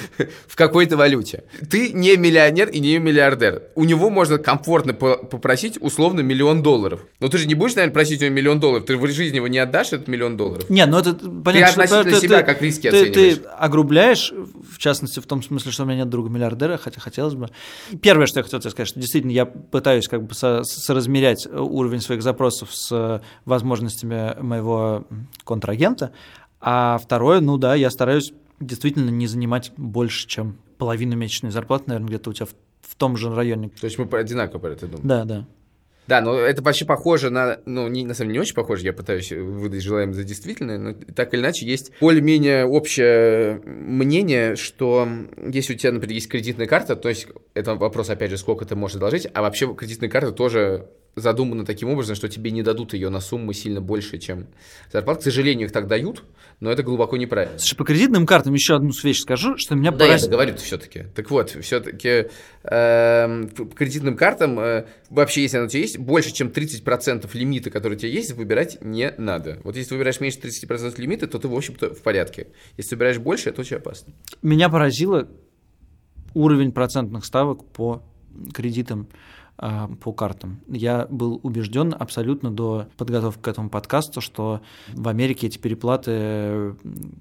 [0.48, 1.44] в какой-то валюте.
[1.70, 3.64] Ты не миллионер и не миллиардер.
[3.76, 7.06] У него можно комфортно по- попросить условно миллион долларов.
[7.20, 8.86] Но ты же не будешь, наверное, просить у него миллион долларов.
[8.86, 10.70] Ты в жизни его не отдашь, этот миллион долларов.
[10.70, 13.36] Не, ну это понятно, что относительно себя как риски ты, оцениваешь.
[13.36, 14.32] ты огрубляешь,
[14.72, 17.50] в частности, в том смысле, что у меня нет друга миллиардера, хотя хотелось бы.
[18.02, 22.00] Первое, что я хотел тебе сказать, что действительно я пытаюсь как бы со- соразмерять уровень
[22.00, 25.06] своих запросов с возможностями моего
[25.44, 26.12] контрагента.
[26.60, 32.08] А второе, ну да, я стараюсь действительно не занимать больше, чем половину месячной зарплаты, наверное,
[32.08, 33.70] где-то у тебя в, в том же районе.
[33.70, 35.08] То есть мы одинаково про это думаем.
[35.08, 35.48] Да, да.
[36.08, 37.60] Да, но это почти похоже на...
[37.66, 40.94] Ну, не, на самом деле не очень похоже, я пытаюсь выдать желаемое за действительное, но
[40.94, 45.08] так или иначе есть более-менее общее мнение, что
[45.52, 48.78] если у тебя, например, есть кредитная карта, то есть это вопрос, опять же, сколько ты
[48.78, 50.90] можешь одолжить, а вообще кредитная карта тоже
[51.22, 54.48] задумана таким образом, что тебе не дадут ее на сумму сильно больше, чем
[54.92, 55.22] зарплата.
[55.22, 56.24] К сожалению, их так дают,
[56.60, 57.58] но это глубоко неправильно.
[57.60, 61.06] Слушай, по кредитным картам еще одну вещь скажу, что меня Да, я договорю все-таки.
[61.16, 62.28] Так вот, все-таки
[62.64, 67.94] по кредитным картам, э, вообще, если оно у тебя есть, больше, чем 30% лимита, который
[67.94, 69.60] у тебя есть, выбирать не надо.
[69.64, 72.48] Вот если ты выбираешь меньше 30% лимита, то ты, в общем-то, в порядке.
[72.76, 74.14] Если ты выбираешь больше, это очень опасно.
[74.42, 75.28] Меня поразило
[76.34, 78.04] уровень процентных ставок по
[78.54, 79.08] кредитам
[79.60, 80.60] а, по картам.
[80.68, 84.62] Я был убежден абсолютно до подготовки к этому подкасту, что
[84.94, 86.76] в Америке эти переплаты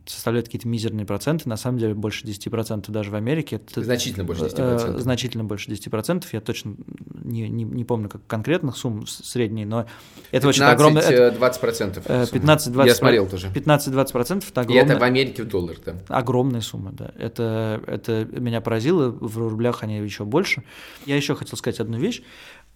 [0.04, 3.56] составляют какие-то мизерные проценты, на самом деле больше 10% даже в Америке.
[3.56, 4.98] Это, Значительно больше э, 10%.
[4.98, 6.26] значительно больше 10%.
[6.32, 6.76] Я точно
[7.24, 9.86] не, не, не помню как конкретных сумм средней, но
[10.30, 11.02] это очень огромное...
[11.02, 12.02] это, 15-20%.
[12.04, 12.24] э.
[12.24, 12.86] 15-20%.
[12.86, 13.48] Я смотрел тоже.
[13.48, 14.84] 15-20% это И огромное.
[14.84, 15.96] это в Америке в долларах, да.
[16.08, 17.12] Огромная сумма, да.
[17.18, 19.08] Это, это меня поразило.
[19.08, 20.64] В рублях они еще больше.
[21.06, 22.22] Я еще хотел сказать одну вещь.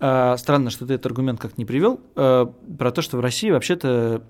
[0.01, 2.01] А, Странно, что ты этот аргумент как не привел.
[2.17, 2.47] а,
[2.79, 4.23] Про то, что в России вообще-то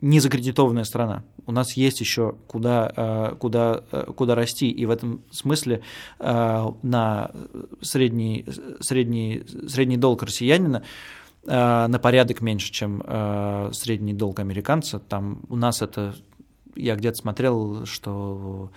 [0.00, 1.24] не закредитованная страна.
[1.46, 3.82] У нас есть еще куда, а, куда,
[4.16, 5.82] куда расти, и в этом смысле
[6.18, 7.30] на
[7.80, 8.44] средний,
[8.80, 10.82] средний, средний долг россиянина
[11.46, 13.02] на порядок меньше, чем
[13.72, 14.98] средний долг американца.
[14.98, 16.14] Там у нас это,
[16.74, 18.70] я где-то смотрел, что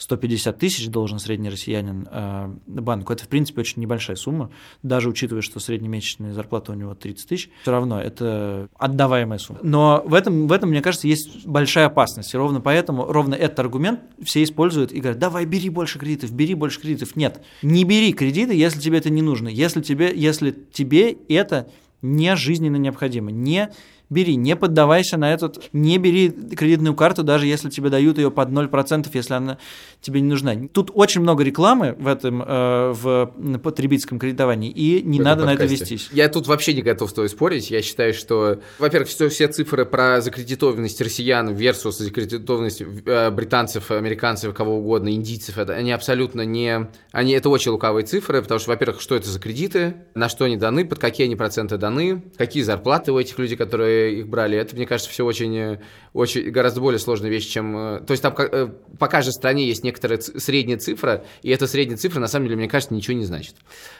[0.00, 3.12] 150 тысяч должен средний россиянин э, банку.
[3.12, 4.50] Это, в принципе, очень небольшая сумма,
[4.82, 9.60] даже учитывая, что среднемесячная зарплата у него 30 тысяч, все равно это отдаваемая сумма.
[9.62, 12.32] Но в этом, в этом, мне кажется, есть большая опасность.
[12.32, 16.54] И ровно поэтому, ровно этот аргумент все используют и говорят, давай, бери больше кредитов, бери
[16.54, 17.14] больше кредитов.
[17.14, 19.48] Нет, не бери кредиты, если тебе это не нужно.
[19.48, 21.68] Если тебе, если тебе это
[22.00, 23.70] не жизненно необходимо, не
[24.10, 28.48] бери, не поддавайся на этот, не бери кредитную карту, даже если тебе дают ее под
[28.48, 29.58] 0%, если она
[30.00, 30.54] тебе не нужна.
[30.72, 35.54] Тут очень много рекламы в этом, э, в потребительском кредитовании, и не в надо на
[35.54, 36.08] это вестись.
[36.12, 37.70] Я тут вообще не готов с тобой спорить.
[37.70, 44.52] Я считаю, что, во-первых, все, все цифры про закредитованность россиян versus закредитованность э, британцев, американцев,
[44.54, 46.88] кого угодно, индийцев, это, они абсолютно не...
[47.12, 50.56] Они, это очень лукавые цифры, потому что, во-первых, что это за кредиты, на что они
[50.56, 54.56] даны, под какие они проценты даны, какие зарплаты у этих людей, которые их брали.
[54.56, 55.80] Это, мне кажется, все очень, э,
[56.12, 57.76] очень гораздо более сложная вещь, чем...
[57.76, 61.98] э, То есть там э, по каждой стране есть некоторая средняя цифра, и эта средняя
[61.98, 63.54] цифра, на самом деле, мне кажется, ничего не значит.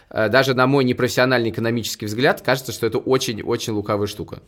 [0.08, 4.40] Даже на мой непрофессиональный экономический взгляд кажется, что это очень-очень лукавая штука.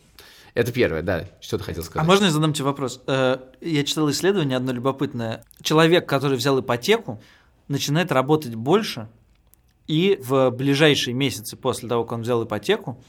[0.55, 1.29] Это первое, да.
[1.41, 2.07] Что ты хотел А сказать?
[2.09, 3.01] можно я задам тебе вопрос?
[3.07, 5.45] Я читал исследование одно любопытное.
[5.63, 7.23] Человек, который взял ипотеку,
[7.69, 9.09] начинает работать больше,
[9.87, 13.03] и в ближайшие месяцы после того, как он взял ипотеку,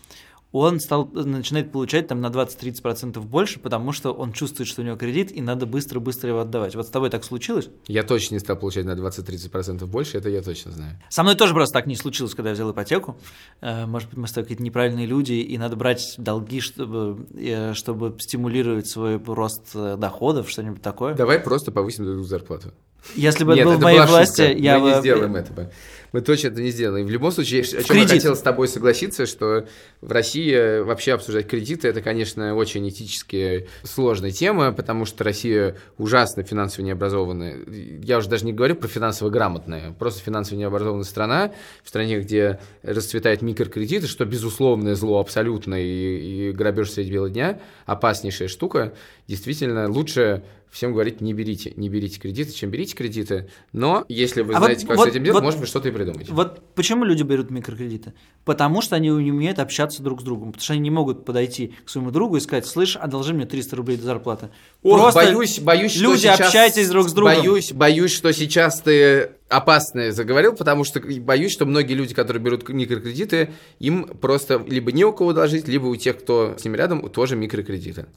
[0.53, 4.95] он стал, начинает получать там на 20-30% больше, потому что он чувствует, что у него
[4.95, 6.75] кредит, и надо быстро-быстро его отдавать.
[6.75, 7.69] Вот с тобой так случилось?
[7.87, 10.99] Я точно не стал получать на 20-30% больше, это я точно знаю.
[11.09, 13.17] Со мной тоже просто так не случилось, когда я взял ипотеку.
[13.61, 17.73] Э, Может быть, мы с тобой какие-то неправильные люди, и надо брать долги, чтобы, э,
[17.73, 21.15] чтобы стимулировать свой рост э, доходов, что-нибудь такое.
[21.15, 22.73] Давай просто повысим друг зарплату.
[23.15, 24.57] Если бы Нет, это было это в моей власти, шутка.
[24.63, 24.99] я Мы не бы...
[25.01, 25.71] сделаем этого.
[26.13, 27.07] Мы точно это не сделаем.
[27.07, 28.09] В любом случае, о чем я кредит.
[28.11, 29.65] хотел с тобой согласиться, что
[29.99, 36.43] в России вообще обсуждать кредиты, это, конечно, очень этически сложная тема, потому что Россия ужасно
[36.43, 37.57] финансово необразованная.
[37.67, 41.51] Я уже даже не говорю про финансово грамотная, просто финансово необразованная страна,
[41.83, 47.59] в стране, где расцветают микрокредиты, что безусловное зло абсолютно, и, и грабеж средь бела дня,
[47.87, 48.93] опаснейшая штука.
[49.27, 50.43] Действительно, лучше
[50.73, 53.47] всем говорить, не берите, не берите кредиты, чем берите кредиты.
[53.73, 55.87] Но если вы А вот- знаете, как вот- с этим делать, вот- может быть, что-то
[55.87, 56.29] и придумать.
[56.29, 58.13] Вот почему люди берут микрокредиты?
[58.43, 60.51] Потому что они не умеют общаться друг с другом.
[60.51, 63.75] Потому что они не могут подойти к своему другу и сказать, слышь, одолжи мне 300
[63.75, 64.49] рублей до зарплаты.
[64.81, 67.35] Ох, Просто боюсь, боюсь, что люди, сейчас- общайтесь друг с другом.
[67.37, 72.67] Боюсь, боюсь, что сейчас ты опасное заговорил, потому что боюсь, что многие люди, которые берут
[72.67, 77.07] микрокредиты, им просто либо не у кого должить, либо у тех, кто с ними рядом,
[77.11, 78.07] тоже микрокредиты.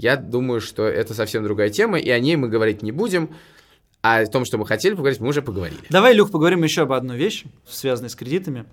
[0.00, 3.36] Я думаю, что это совсем другая тема, и о ней мы говорить не будем.
[4.02, 5.82] А о том, что мы хотели поговорить, мы уже поговорили.
[5.90, 8.64] Давай, Люк, поговорим еще об одной вещи, связанной с кредитами.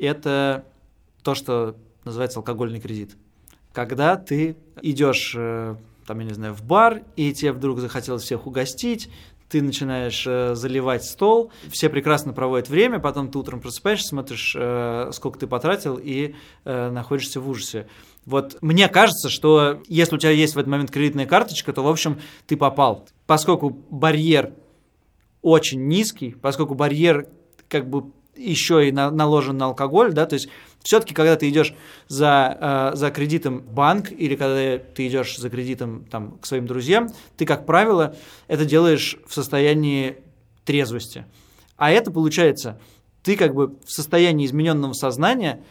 [0.00, 0.64] Это
[1.22, 3.12] то, что называется алкогольный кредит.
[3.72, 8.48] Когда ты идешь, э, там, я не знаю, в бар, и тебе вдруг захотелось всех
[8.48, 9.08] угостить,
[9.52, 15.10] ты начинаешь э, заливать стол, все прекрасно проводят время, потом ты утром просыпаешься, смотришь, э,
[15.12, 16.34] сколько ты потратил, и
[16.64, 17.86] э, находишься в ужасе.
[18.24, 21.88] Вот мне кажется, что если у тебя есть в этот момент кредитная карточка, то, в
[21.88, 23.06] общем, ты попал.
[23.26, 24.54] Поскольку барьер
[25.42, 27.28] очень низкий, поскольку барьер
[27.68, 30.48] как бы еще и на- наложен на алкоголь, да, то есть
[30.82, 31.74] все-таки, когда ты идешь
[32.08, 36.66] за, э, за кредитом в банк или когда ты идешь за кредитом там, к своим
[36.66, 38.16] друзьям, ты, как правило,
[38.48, 40.16] это делаешь в состоянии
[40.64, 41.24] трезвости.
[41.76, 42.80] А это получается,
[43.22, 45.62] ты как бы в состоянии измененного сознания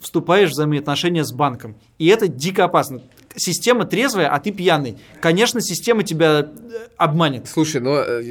[0.00, 1.76] вступаешь в взаимоотношения с банком.
[1.98, 3.02] И это дико опасно.
[3.36, 4.98] Система трезвая, а ты пьяный.
[5.20, 7.46] Конечно, система тебя э, обманет.
[7.46, 8.22] Слушай, но э,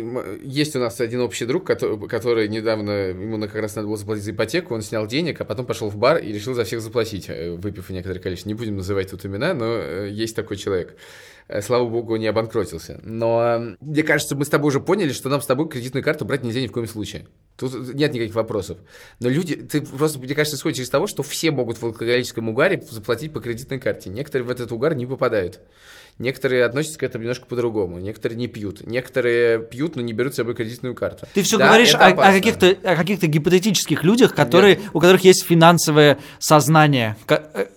[0.43, 4.23] есть у нас один общий друг, который, который недавно, ему как раз надо было заплатить
[4.23, 7.25] за ипотеку, он снял денег, а потом пошел в бар и решил за всех заплатить,
[7.29, 8.49] э, выпив некоторое количество.
[8.49, 10.95] Не будем называть тут имена, но есть такой человек.
[11.47, 12.99] Э, Слава богу, не обанкротился.
[13.03, 16.25] Но э, мне кажется, мы с тобой уже поняли, что нам с тобой кредитную карту
[16.25, 17.27] брать нельзя ни в коем случае.
[17.55, 18.79] Тут нет никаких вопросов.
[19.19, 22.83] Но люди, ты просто, мне кажется, исходишь из того, что все могут в алкоголическом угаре
[22.89, 24.09] заплатить по кредитной карте.
[24.09, 25.59] Некоторые в этот угар не попадают.
[26.17, 27.99] Некоторые относятся к этому немножко по-другому.
[27.99, 28.81] Некоторые не пьют.
[28.87, 31.27] Некоторые пьют, но не берут с собой кредитную карту.
[31.33, 35.45] Ты все Да, говоришь о, о каких-то, о каких-то гипотетических людях, которые, у которых есть
[35.45, 37.67] финансовое сознание, э,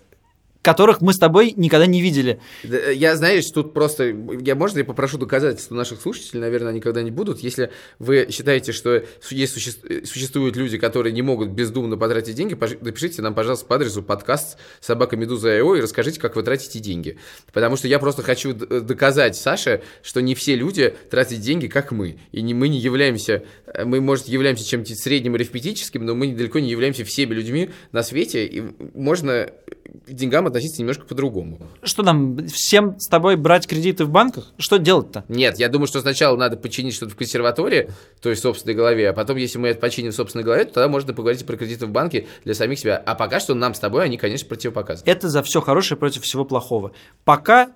[0.62, 2.40] которых мы с тобой никогда не видели.
[2.64, 7.10] Э, Я, знаешь, тут просто, я, можно я попрошу доказательства наших слушателей, наверное, никогда не
[7.10, 12.58] будут, если вы считаете, что есть, э, существуют люди, которые не могут бездумно потратить деньги,
[12.80, 17.18] напишите нам, пожалуйста, по адресу подкаст собакамедуза.io и расскажите, как вы тратите деньги.
[17.52, 21.92] Потому что я просто хочу э, доказать Саше, что не все люди тратят деньги, как
[21.92, 22.18] мы.
[22.32, 23.44] И не, мы не являемся,
[23.84, 28.46] мы, может, являемся чем-то средним арифметическим, но мы далеко не являемся всеми людьми на свете.
[28.46, 28.62] И
[28.94, 29.50] можно
[30.06, 31.58] к деньгам относиться немножко по-другому.
[31.82, 34.52] Что нам, всем с тобой брать кредиты в банках?
[34.58, 35.24] Что делать-то?
[35.28, 39.10] Нет, я думаю, что сначала надо починить что-то в консерватории, то есть в собственной голове,
[39.10, 41.86] а потом, если мы это починим в собственной голове, то тогда можно поговорить про кредиты
[41.86, 42.96] в банке для самих себя.
[42.96, 45.08] А пока что нам с тобой они, конечно, противопоказаны.
[45.08, 46.92] Это за все хорошее против всего плохого.
[47.24, 47.72] Пока,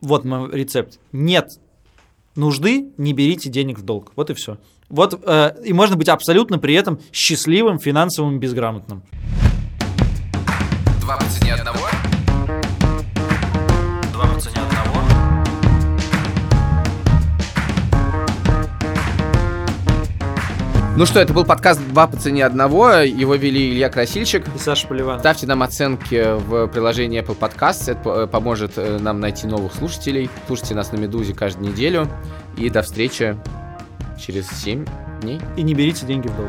[0.00, 1.48] вот мой рецепт, нет
[2.36, 4.12] нужды, не берите денег в долг.
[4.16, 4.58] Вот и все.
[4.88, 9.02] Вот, э, и можно быть абсолютно при этом счастливым, финансовым, безграмотным.
[11.04, 11.86] Два по цене одного.
[14.10, 15.00] Два по цене одного.
[20.96, 22.92] Ну что, это был подкаст «Два по цене одного».
[23.00, 24.46] Его вели Илья Красильщик.
[24.54, 25.20] И Саша Поливанов.
[25.20, 27.92] Ставьте нам оценки в приложении Apple Podcasts.
[27.92, 30.30] Это поможет э, нам найти новых слушателей.
[30.46, 32.08] Слушайте нас на «Медузе» каждую неделю.
[32.56, 33.36] И до встречи
[34.18, 34.86] через 7
[35.20, 35.38] дней.
[35.58, 36.48] И не берите деньги в долг.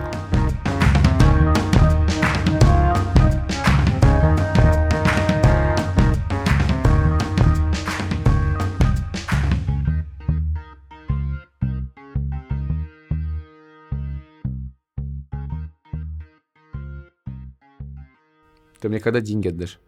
[18.86, 19.80] Ты мне когда деньги отдашь?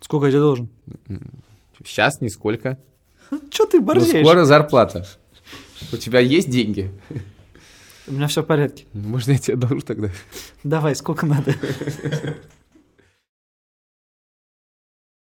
[0.00, 0.68] Сколько я тебе должен?
[1.84, 2.78] Сейчас нисколько.
[3.50, 4.24] Че ты Ну, борзеешь?
[4.24, 5.04] скоро зарплата.
[5.92, 6.92] У тебя есть деньги?
[8.06, 8.86] У меня все в порядке.
[8.92, 10.10] Можно я тебе должу тогда?
[10.62, 11.52] Давай, сколько надо?